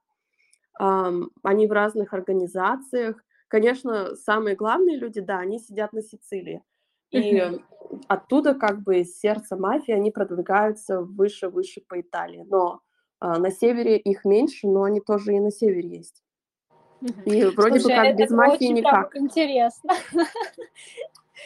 [0.79, 3.23] Они в разных организациях.
[3.49, 6.63] Конечно, самые главные люди, да, они сидят на Сицилии.
[7.11, 7.43] И
[8.09, 12.45] оттуда, как бы из сердца мафии, они продвигаются выше, выше по Италии.
[12.49, 12.81] Но
[13.19, 16.23] А, на севере их меньше, но они тоже и на севере есть.
[17.25, 19.17] И вроде Слушай, бы как это без мафии прям никак.
[19.17, 19.93] интересно.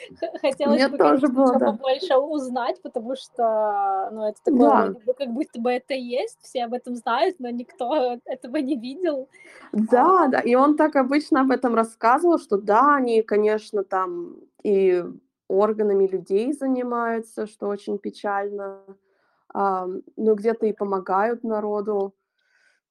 [0.40, 1.66] Хотелось Мне бы, тоже было, да.
[1.72, 6.74] побольше узнать, потому что, ну, это такое Да, как будто бы это есть, все об
[6.74, 9.28] этом знают, но никто этого не видел.
[9.72, 10.40] да, А, да.
[10.40, 15.04] И он так обычно об этом рассказывал, что да, они, конечно, там и
[15.48, 18.84] органами людей занимаются, что очень печально,
[19.52, 22.14] ам, но где-то и помогают народу.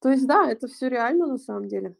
[0.00, 1.94] То есть, да, это все реально на самом деле.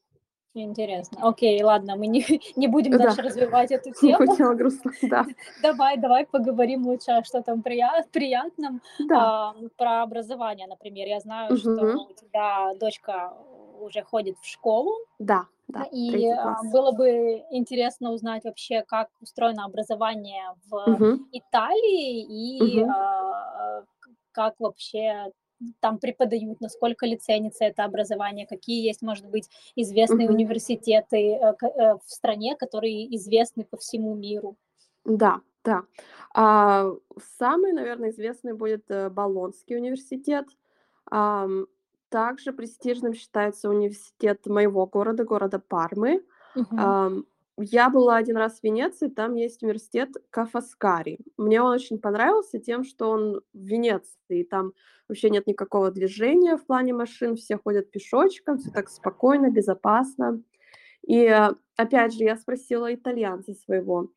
[0.55, 1.29] Интересно.
[1.29, 2.25] Окей, ладно, мы не,
[2.57, 4.27] не будем Да, дальше развивать эту тему.
[4.27, 5.25] хотела грустно, да.
[5.63, 9.51] Давай, давай поговорим лучше о что-то прия- приятном, Да.
[9.51, 11.07] а, про образование, например.
[11.07, 11.99] Я знаю, что Мгм.
[12.11, 13.33] у тебя дочка
[13.81, 19.65] уже ходит в школу, Да, да, и а, было бы интересно узнать вообще, как устроено
[19.65, 23.85] образование в Мгм, Италии и мгм, а,
[24.33, 25.31] как вообще
[25.81, 30.37] там преподают, насколько ли ценится это образование, какие есть, может быть, известные мгм.
[30.37, 34.57] университеты э, э, в стране, которые известны по всему миру.
[35.05, 35.85] Да, да.
[36.35, 36.91] А,
[37.39, 40.47] самый, наверное, известный будет, э, Болонский университет.
[41.11, 41.67] Ам,
[42.09, 46.25] также престижным считается университет моего города, города Пармы.
[46.55, 47.27] Мгм.
[47.63, 51.19] Я была один раз в Венеции, там есть университет Ка' Фоскари.
[51.37, 54.73] Мне он очень понравился тем, что он в Венеции, там
[55.09, 60.43] вообще нет никакого движения в плане машин, все ходят пешочком, всё так спокойно, безопасно.
[61.07, 61.27] И,
[61.77, 64.11] опять же, я спросила итальянца своего,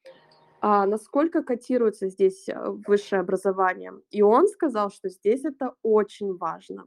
[0.62, 2.56] а насколько котируется здесь, э,
[2.88, 3.94] высшее образование?
[4.12, 6.86] И он сказал, что здесь это очень важно.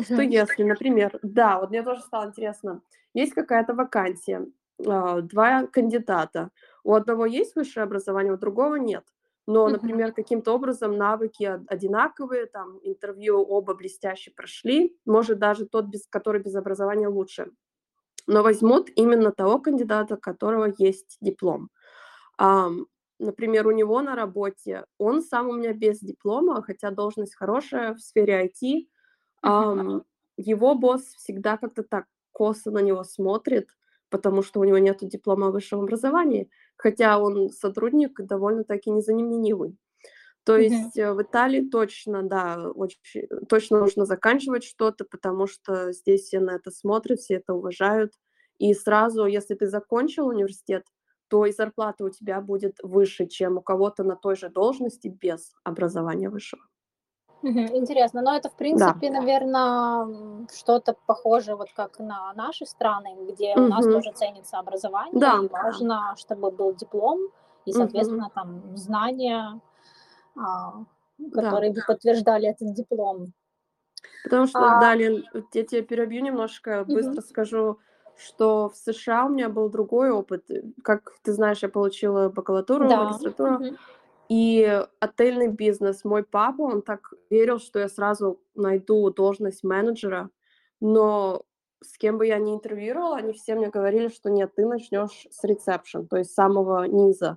[0.00, 2.82] Что если, например, да, вот мне тоже стало интересно,
[3.14, 4.46] есть какая-то вакансия,
[4.86, 6.50] а, 2 кандидата.
[6.84, 9.04] У одного есть высшее образование, у другого нет.
[9.46, 15.86] Но, например, каким-то образом навыки од одинаковые, там интервью оба блестяще прошли, может, даже тот,
[15.86, 17.50] без который без образования лучше.
[18.28, 21.70] Но возьмут именно того кандидата, у которого есть диплом.
[23.18, 28.00] Например, у него на работе он сам у меня без диплома, хотя должность хорошая в
[28.00, 28.88] сфере IT.
[30.36, 33.70] Его босс всегда как-то так косо на него смотрит,
[34.12, 39.78] потому что у него нету диплома о высшем образовании, хотя он сотрудник довольно-таки незаменимый.
[40.44, 40.90] То Мгм.
[40.90, 43.00] есть, э, в Италии точно, да, очень
[43.48, 48.14] точно нужно заканчивать что-то, потому что здесь все на это смотрят, все это уважают.
[48.58, 50.84] И сразу, если ты закончил университет,
[51.28, 55.52] то и зарплата у тебя будет выше, чем у кого-то на той же должности без
[55.64, 56.62] образования высшего.
[57.44, 58.94] Интересно, но это, в Да.
[58.94, 65.14] принципе, наверно, что-то похожее, вот как на наши страны, где у нас тоже ценится образование,
[65.20, 65.48] Да, и да.
[65.48, 67.18] важно, чтобы был диплом
[67.64, 69.60] и, соответственно, там знания,
[70.38, 70.84] а,
[71.18, 71.32] Да.
[71.32, 73.32] которые бы подтверждали этот диплом.
[74.24, 77.78] Потому что А далее, я тебя перебью немножко, быстро скажу,
[78.14, 80.44] что в США у меня был другой опыт.
[80.84, 82.96] Как ты знаешь, я получила бакалавру, Да.
[82.96, 83.76] магистратуру, Мгм.
[84.32, 86.04] И отельный бизнес.
[86.04, 90.30] Мой папа, он так верил, что я сразу найду должность менеджера,
[90.80, 91.42] но
[91.82, 95.44] с кем бы я ни интервьюировала, они все мне говорили, что нет, ты начнешь с
[95.44, 97.36] ресепшн, то есть с самого низа,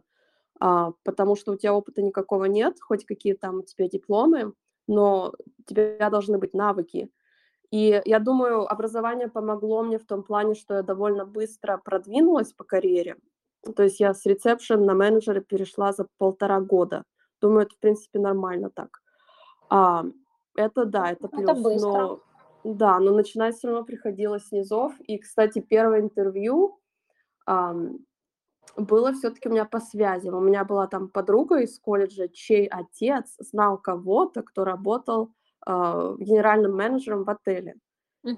[0.61, 4.53] а, потому что у тебя опыта никакого нет, хоть какие там у тебя дипломы,
[4.87, 7.09] но у тебя должны быть навыки.
[7.71, 12.63] И я думаю, образование помогло мне в том плане, что я довольно быстро продвинулась по
[12.63, 13.17] карьере.
[13.73, 17.03] То есть я с ресепшн на менеджера перешла за полтора года.
[17.41, 18.89] Думаю, это, в принципе, нормально так.
[19.69, 20.05] А,
[20.57, 21.55] это да, это Это плюс.
[21.55, 22.09] быстро.
[22.09, 22.21] Но
[22.63, 24.93] да, но начинать всё равно приходилось с низов.
[25.01, 26.79] И, кстати, первое интервью,
[27.47, 27.99] ам,
[28.77, 30.35] было всё-таки у меня по связям.
[30.35, 35.33] У меня была там подруга из колледжа, чей отец знал кого-то, кто работал,
[35.65, 37.75] а, генеральным менеджером в отеле.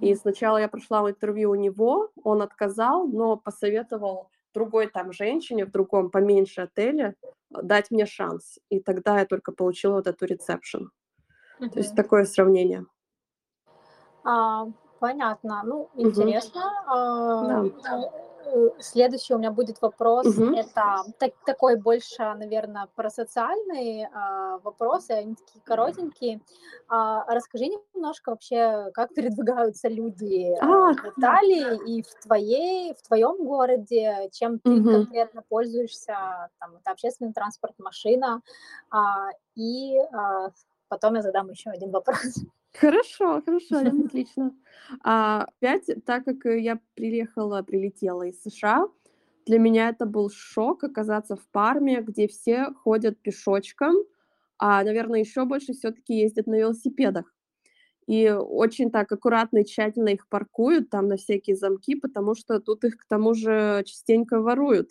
[0.02, 0.18] И Мгм.
[0.18, 6.10] сначала я прошла интервью у него, он отказал, но посоветовал другой там женщине в другом
[6.10, 7.28] поменьше отеле, э,
[7.64, 8.60] дать мне шанс.
[8.70, 10.90] И тогда я только получила вот эту ресепшн.
[11.60, 12.86] То есть такое сравнение.
[14.24, 14.66] А,
[15.00, 15.62] понятно.
[15.66, 16.62] Ну, интересно.
[16.88, 17.48] А,
[17.84, 18.12] Да.
[18.46, 20.26] Э, следующий у меня будет вопрос.
[20.26, 20.54] Мгм.
[20.54, 25.12] Это так такой больше, наверно, про социальные, а, вопросы.
[25.12, 26.42] Они такие коротенькие.
[26.88, 31.40] А, расскажи немножко вообще, как передвигаются люди, э, А, в да.
[31.40, 34.88] Италии и в твоей в твоём городе, чем ты Мгм.
[34.90, 38.42] конкретно пользуешься, там, это общественный транспорт, машина.
[38.92, 40.50] А, и, а,
[40.90, 42.20] потом я задам ещё один вопрос.
[42.74, 44.52] Хорошо, хорошо, отлично.
[45.04, 48.88] А, опять, так как, э, я приехала, прилетела из США,
[49.46, 53.96] для меня это был шок оказаться в Парме, где все ходят пешочком,
[54.60, 57.34] а, наверно, ещё больше всё-таки ездят на велосипедах.
[58.08, 62.84] и очень так аккуратно и тщательно их паркуют там на всякие замки, потому что тут
[62.86, 64.90] их к тому же частенько воруют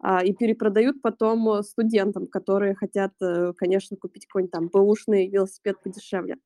[0.00, 6.38] а, и перепродают потом студентам, которые хотят, э, конечно, купить какой-нибудь там бэушный велосипед подешевле.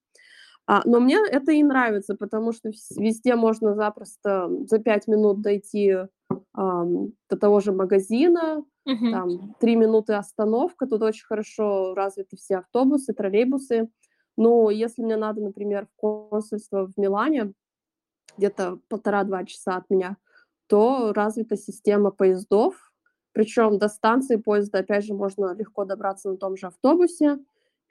[0.66, 5.94] А, но мне это и нравится, потому что везде можно запросто за пять минут дойти
[6.54, 9.10] а, до того же магазина, Мгм.
[9.10, 13.88] там три минуты остановка, тут очень хорошо развиты все автобусы, троллейбусы.
[14.36, 17.52] Но если мне надо, например, в консульство в Милане,
[18.36, 20.16] где-то полтора-два часа от меня,
[20.66, 22.92] то развита система поездов,
[23.32, 27.38] причем до станции поезда, опять же, можно легко добраться на том же автобусе.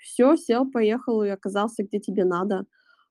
[0.03, 2.65] Все, сел, поехал и оказался где тебе надо.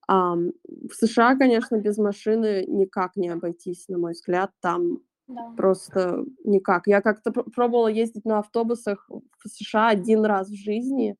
[0.08, 4.50] Ам, в США, конечно, без машины никак не обойтись, на мой взгляд.
[4.60, 5.52] Там Да.
[5.56, 6.86] просто никак.
[6.86, 11.16] Я как-то пр- пробовала ездить на автобусах в США один раз в жизни,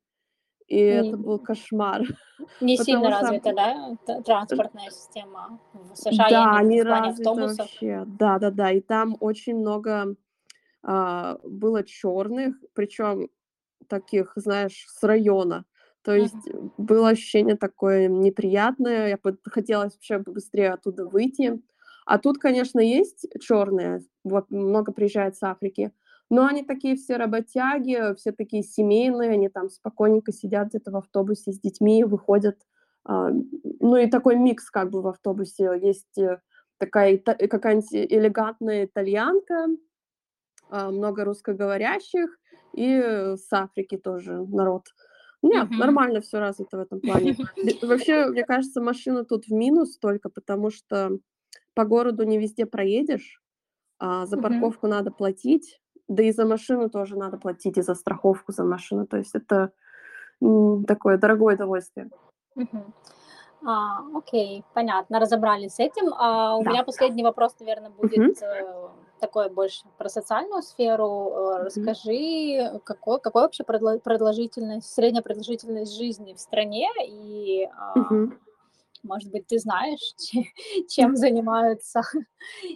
[0.69, 2.03] и это Не, был кошмар,
[2.61, 7.09] не сильно что развита, да, транспортная система в США, я да, виду не в плане
[7.09, 7.59] развито автобусов.
[7.59, 8.05] вообще.
[8.07, 10.17] Да-да-да, и там очень много
[10.83, 13.29] а, было черных, причем
[13.93, 15.65] таких, знаешь, с района.
[16.03, 21.61] То есть э, было ощущение такое неприятное, я под- хотелось вообще быстрее оттуда выйти.
[22.07, 25.93] А тут, конечно, есть черные, вот много приезжает с Африки,
[26.31, 31.53] но они такие все работяги, все такие семейные, они там спокойненько сидят где-то в автобусе
[31.53, 32.57] с детьми, выходят.
[33.05, 33.29] а,
[33.81, 35.71] Ну и такой микс как бы в автобусе.
[35.83, 36.41] Есть э,
[36.79, 39.67] такая ита- какая-нибудь элегантная итальянка,
[40.71, 42.39] а, много русскоговорящих,
[42.73, 44.87] и э, с Африки тоже народ.
[45.43, 45.79] Нет, Мгм.
[45.79, 47.37] нормально все развито в этом плане.
[47.83, 51.19] Вообще, мне кажется, машина тут в минус только потому, что
[51.75, 53.43] по городу не везде проедешь,
[53.99, 58.53] а за парковку надо платить, да и за машину тоже надо платить, и за страховку
[58.53, 59.07] за машину.
[59.07, 59.73] То есть это
[60.87, 62.11] такое дорогое удовольствие.
[62.55, 62.93] Мгм.
[63.65, 66.13] А, окей, понятно, разобрались с этим.
[66.15, 66.71] А у Да.
[66.71, 68.89] меня последний вопрос, наверное, будет э,
[69.23, 71.31] такой больше про социальную сферу.
[71.33, 71.63] Э.
[71.65, 78.39] Расскажи, какой, какой вообще продолжительность, средняя продолжительность жизни в стране и, Мгм.
[79.05, 80.45] может быть, ты знаешь, че-
[80.89, 82.01] чем занимаются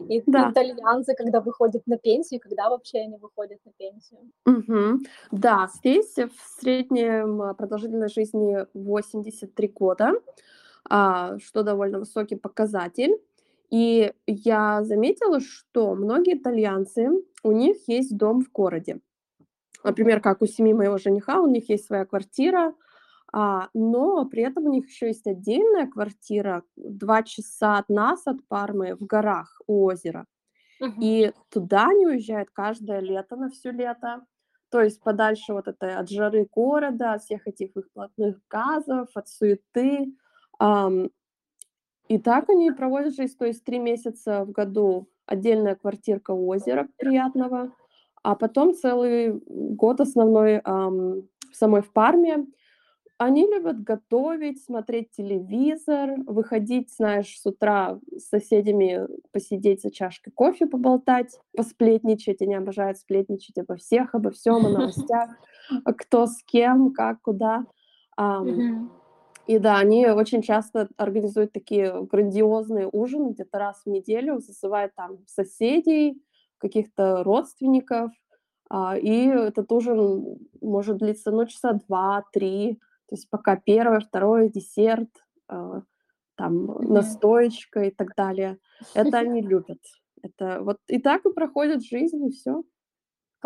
[0.09, 0.51] и- Да.
[0.53, 4.21] итальянцы, когда выходят на пенсию, когда вообще они выходят на пенсию?
[4.45, 5.01] Мгм.
[5.33, 10.13] Да, здесь в среднем а, продолжительность жизни 83 года,
[10.89, 13.17] а, что довольно высокий показатель.
[13.71, 17.09] И я заметила, что многие итальянцы,
[17.43, 19.01] у них есть дом в городе.
[19.85, 22.75] Например, как у семьи моего жениха, у них есть своя квартира,
[23.33, 28.47] а, но при этом у них еще есть отдельная квартира, два часа от нас, от
[28.49, 30.27] Пармы, в горах у озера.
[30.81, 31.01] Мгм.
[31.01, 34.25] И туда они уезжают каждое лето, на все лето.
[34.71, 40.13] То есть подальше вот этой от жары города, от всех этих выхлопных газов, от суеты.
[40.59, 41.11] Ам,
[42.09, 46.89] и так они проводят жизнь, то есть 3 месяца в году отдельная квартирка у озера
[46.99, 47.73] приятного,
[48.23, 52.47] а потом целый год основной, в самой в Парме.
[53.19, 60.67] Они любят готовить, смотреть телевизор, выходить, знаешь, с утра с соседями посидеть за чашкой кофе,
[60.67, 62.43] поболтать, посплетничать.
[62.43, 65.31] Они обожают сплетничать обо всех, обо всем, о новостях,
[65.97, 67.65] кто с кем, как, куда.
[68.19, 68.91] Ам, Мгм.
[69.47, 75.19] И да, они очень часто организуют такие грандиозные ужины, где-то раз в неделю, зазывают там
[75.27, 76.21] соседей,
[76.59, 78.11] каких-то родственников.
[78.69, 82.81] А, и этот ужин может длиться, ну, часа два-три.
[83.09, 85.11] То есть пока первое, второе, десерт,
[85.49, 85.83] а,
[86.35, 88.59] там настоечка и так далее.
[88.95, 89.81] Это они любят.
[90.23, 92.63] Это вот и так и проходит жизнь, и все.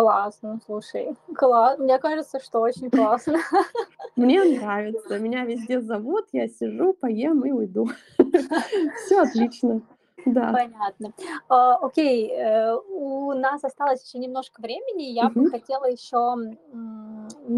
[0.01, 1.79] Классно, слушай, класс.
[1.79, 3.37] Мне кажется, что очень классно.
[4.17, 7.91] Мне нравится, меня везде зовут, я сижу, поем и уйду.
[9.05, 9.83] Все отлично.
[10.25, 10.53] Да.
[10.53, 11.13] Понятно.
[11.51, 15.03] А, окей, э, у нас осталось еще немножко времени.
[15.03, 15.51] Я бы Мгм.
[15.51, 16.37] хотела еще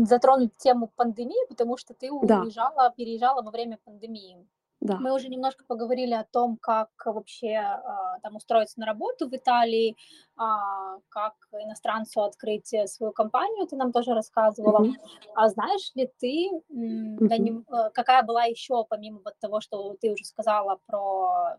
[0.04, 4.44] затронуть тему пандемии, потому что ты Да, уезжала, переезжала во время пандемии.
[4.82, 4.98] Да.
[4.98, 9.96] Мы уже немножко поговорили о том, как вообще а, там устроиться на работу в Италии,
[10.36, 14.80] а, как иностранцу открыть э, свою компанию, ты нам тоже рассказывала.
[14.80, 14.96] Мгм.
[15.36, 20.80] А знаешь ли ты, э, какая была еще, помимо вот того, что ты уже сказала
[20.86, 21.56] про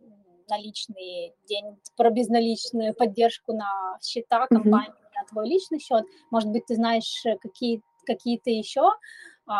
[0.49, 6.75] наличные деньги, про безналичную поддержку на счета компании, на твой личный счет, может быть, ты
[6.75, 8.91] знаешь э, какие, какие-то еще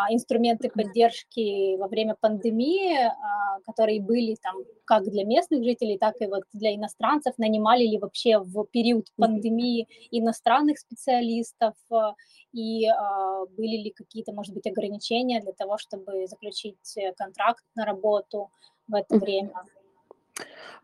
[0.09, 0.75] инструменты Мгм.
[0.87, 4.55] поддержки во время пандемии, а, которые были там
[4.85, 9.87] как для местных жителей, так и вот для иностранцев, нанимали ли вообще в период пандемии
[10.11, 12.15] иностранных специалистов, а,
[12.53, 17.85] и а, были ли какие-то, может быть, ограничения для того, чтобы заключить э, контракт на
[17.85, 18.49] работу.
[18.87, 19.51] в это время?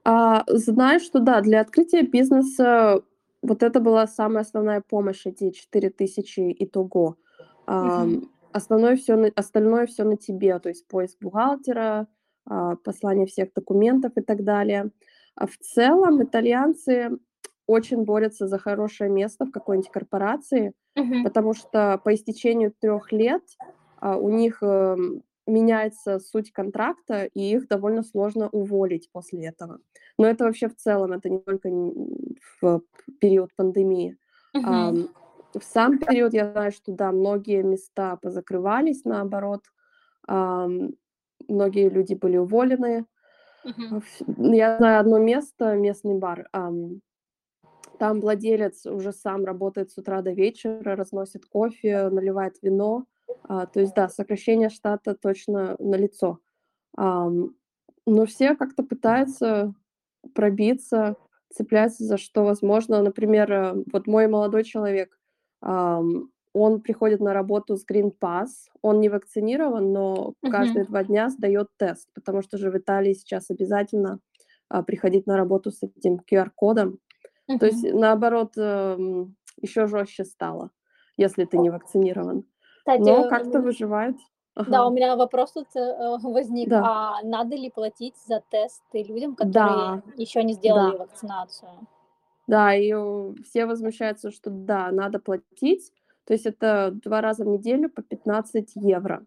[0.03, 3.01] А, знаю, что да, для открытия бизнеса
[3.41, 7.17] вот это была самая основная помощь, эти 4000 итого.
[7.65, 12.07] Ам, основное все на остальное все на тебе, то есть поиск бухгалтера,
[12.45, 14.91] а, послание всех документов и так далее.
[15.35, 17.11] А в целом итальянцы
[17.67, 21.21] очень борются за хорошее место в какой-нибудь корпорации, Мгм.
[21.21, 23.43] потому что по истечению трех лет
[23.97, 29.79] а, у них эм, меняется суть контракта, и их довольно сложно уволить после этого.
[30.17, 31.69] Но это вообще в целом, это не только
[32.61, 32.81] в
[33.19, 34.17] период пандемии.
[34.61, 35.09] Ам,
[35.55, 39.63] в сам период я знаю, что да, многие места позакрывались, наоборот,
[41.47, 43.05] многие люди были уволены.
[43.89, 46.47] А, ф- Я знаю одно место, местный бар.
[46.53, 47.01] ам,
[47.97, 53.05] Там владелец уже сам работает с утра до вечера, разносит кофе, наливает вино.
[53.43, 56.39] А, То есть, да, сокращение штата точно налицо.
[58.05, 59.73] Но все как-то пытаются
[60.35, 61.17] пробиться,
[61.49, 63.03] цепляются за что возможно.
[63.03, 65.18] Например, э, вот мой молодой человек,
[65.61, 68.47] он приходит на работу с Green Pass,
[68.81, 70.93] он не вакцинирован, но каждые Мгм.
[70.93, 74.19] два дня сдает тест, потому что же в Италии сейчас обязательно
[74.69, 76.99] а, приходить на работу с этим QR-кодом.
[77.59, 80.71] То есть, наоборот, еще жестче стало,
[81.17, 82.45] если ты не вакцинирован.
[82.79, 84.17] Кстати, Но как-то м выживают.
[84.65, 84.95] да, у Ага.
[84.95, 86.69] меня вопрос тут, э, возник.
[86.69, 90.97] Да, А надо ли платить за тесты людям, которые да, еще не сделали да.
[90.97, 91.71] вакцинацию?
[92.49, 95.93] Да, и у все возмущаются, что да, надо платить.
[96.25, 99.23] То есть это 2 раза в неделю по 15 евро.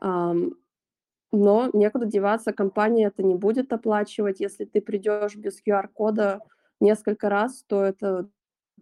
[0.00, 4.40] Но некуда деваться, компания это не будет оплачивать.
[4.40, 6.40] Если ты придешь без QR-кода
[6.80, 8.30] несколько раз, то это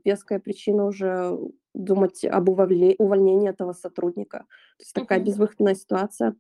[0.05, 1.37] веская причина уже
[1.74, 4.47] думать об увольне увольнении этого сотрудника.
[4.79, 6.37] То есть такая безвыходная ситуация.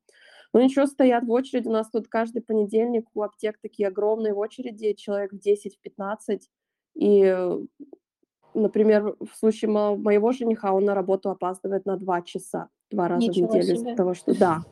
[0.54, 1.68] Ну ничего, стоят в очереди.
[1.68, 6.48] У нас тут каждый понедельник у аптек такие огромные очереди, человек в 10-15.
[6.94, 7.36] И,
[8.54, 13.32] например, в случае мо моего жениха, он на работу опаздывает на 2 часа, 2 раза
[13.32, 14.64] в Ничего неделю из-за того, что да.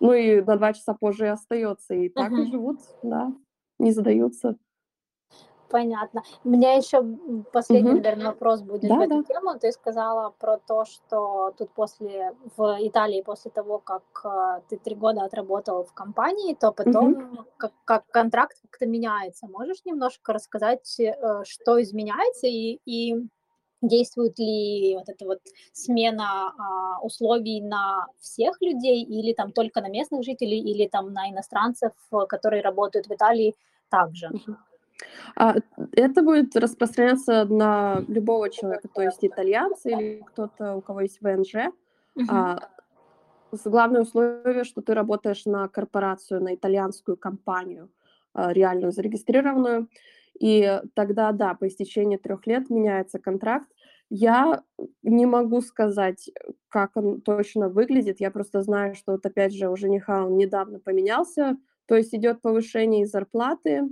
[0.00, 1.94] Ну и на 2 часа позже и остается.
[1.94, 2.50] И так и Мгм.
[2.50, 3.32] живут, да,
[3.78, 4.56] не сдаются.
[5.70, 6.22] Понятно.
[6.44, 7.02] У меня еще,
[7.52, 8.02] последний, Мгм.
[8.02, 9.22] наверное, вопрос будет в эту Да-да.
[9.22, 9.58] тему.
[9.58, 14.94] Ты сказала про то, что тут после в Италии после того, как, а, ты 3
[14.94, 19.46] года отработал в компании, то потом как как контракт как-то меняется.
[19.48, 23.14] Можешь немножко рассказать, э, что изменяется и и
[23.82, 25.40] действует ли вот эта вот
[25.72, 31.30] смена, а, условий на всех людей или там только на местных жителей, или там на
[31.30, 33.54] иностранцев, э, которые работают в Италии
[33.90, 34.28] также?
[34.30, 34.56] Мгм.
[35.36, 35.56] А,
[35.92, 41.72] это будет распространяться на любого человека, то есть итальянца или кто-то, у кого есть ВНЖ.
[42.14, 42.28] Мгм.
[42.30, 42.68] А,
[43.64, 47.90] главное условие, что ты работаешь на корпорацию, на итальянскую компанию,
[48.32, 49.88] а, реальную зарегистрированную.
[50.40, 53.70] И тогда, да, по истечении трех лет меняется контракт.
[54.10, 54.62] Я
[55.02, 56.30] не могу сказать,
[56.68, 58.20] как он точно выглядит.
[58.20, 61.56] Я просто знаю, что вот опять же у жениха он недавно поменялся.
[61.86, 63.82] То есть идет повышение зарплаты,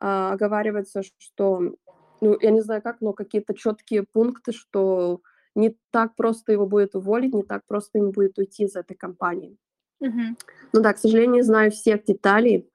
[0.00, 1.74] а, оговаривается, что,
[2.20, 5.20] ну, я не знаю как, но какие-то четкие пункты, что
[5.54, 9.56] не так просто его будет уволить, не так просто ему будет уйти из этой компании.
[10.00, 10.36] Мгм.
[10.72, 12.70] Ну да, к сожалению, не знаю всех деталей,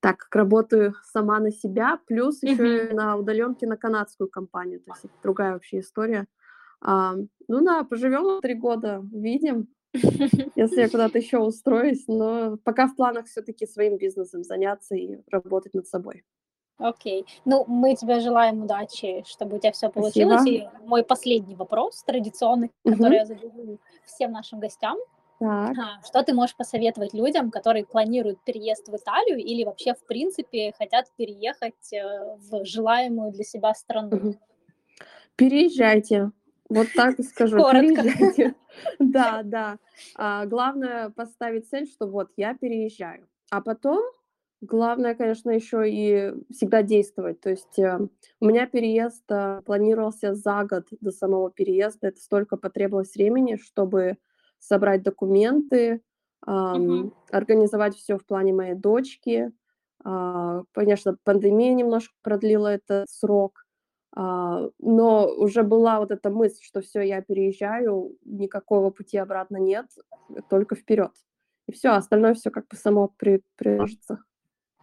[0.00, 2.90] так как работаю сама на себя, плюс еще Мгм.
[2.90, 6.26] и на удаленке на канадскую компанию, то есть это другая вообще история.
[6.82, 7.14] А,
[7.48, 9.68] ну да, поживем 3 года, увидим,
[10.54, 15.72] если я куда-то еще устроюсь, но пока в планах все-таки своим бизнесом заняться и работать
[15.74, 16.24] над собой.
[16.78, 17.26] Окей.
[17.44, 20.40] Ну, мы тебе желаем удачи, чтобы у тебя все получилось.
[20.42, 20.72] Спасибо.
[20.84, 23.12] И мой последний вопрос, традиционный, который Мгм.
[23.14, 24.98] я задаю всем нашим гостям.
[25.38, 25.76] Так.
[25.78, 30.72] А, Что ты можешь посоветовать людям, которые планируют переезд в Италию или вообще, в принципе,
[30.78, 34.16] хотят переехать э, в желаемую для себя страну?
[34.16, 34.38] Мгм.
[35.36, 36.30] Переезжайте.
[36.68, 37.56] Вот так и скажу.
[37.58, 38.02] Коротко.
[38.02, 38.54] Переезжайте.
[38.98, 39.78] Да, да.
[40.16, 43.26] А, главное поставить цель, что вот я переезжаю.
[43.50, 44.02] А потом
[44.66, 47.40] главное, конечно, еще и всегда действовать.
[47.40, 47.98] То есть э,
[48.40, 52.08] у меня переезд э, планировался за год до самого переезда.
[52.08, 54.18] Это столько потребовалось времени, чтобы
[54.58, 56.02] собрать документы,
[56.46, 59.52] ам, организовать все в плане моей дочки.
[60.04, 63.66] А, Конечно, пандемия немножко продлила этот срок.
[64.14, 69.86] А, но уже была вот эта мысль, что все, я переезжаю, никакого пути обратно нет,
[70.48, 71.12] только вперед.
[71.68, 74.20] И все, остальное все как бы само при приложится.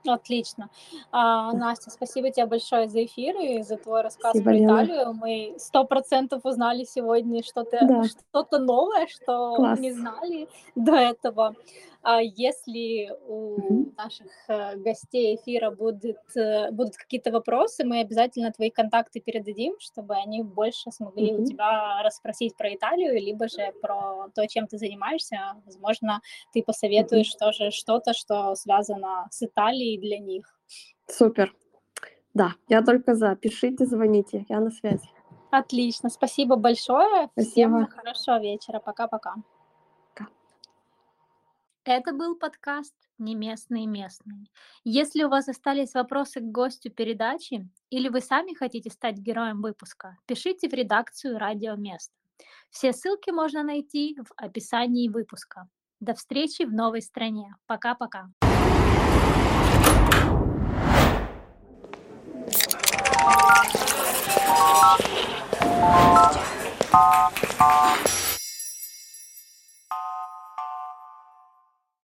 [0.06, 0.70] Отлично.
[1.12, 4.72] А, Настя, спасибо тебе большое за эфир и за твой рассказ Спасибо, про Лена.
[4.86, 5.14] Италию.
[5.14, 9.96] Мы сто процентов узнали сегодня что-то Да, что-то новое, что не класс.
[9.96, 11.56] знали до этого.
[12.04, 18.70] А если у наших э, гостей эфира будет, э, будут какие-то вопросы, мы обязательно твои
[18.70, 21.42] контакты передадим, чтобы они больше смогли mm-hmm.
[21.42, 25.38] у тебя расспросить про Италию, либо же про то, чем ты занимаешься.
[25.66, 26.20] Возможно,
[26.52, 27.40] ты посоветуешь mm-hmm.
[27.40, 30.60] тоже что-то, что связано с Италией для них.
[31.08, 31.56] Супер.
[32.34, 33.36] Да, я только за.
[33.38, 35.08] Пишите, звоните, я на связи.
[35.52, 37.30] Отлично, спасибо большое.
[37.34, 37.52] Спасибо.
[37.52, 38.80] Всем хорошего вечера.
[38.80, 39.36] Пока-пока.
[41.86, 44.46] Это был подкаст «Не местные местные».
[44.86, 50.16] Если у вас остались вопросы к гостю передачи или вы сами хотите стать героем выпуска,
[50.26, 52.14] пишите в редакцию «Радио Место».
[52.70, 55.68] Все ссылки можно найти в описании выпуска.
[56.00, 57.54] До встречи в новой стране.
[57.66, 58.30] Пока-пока.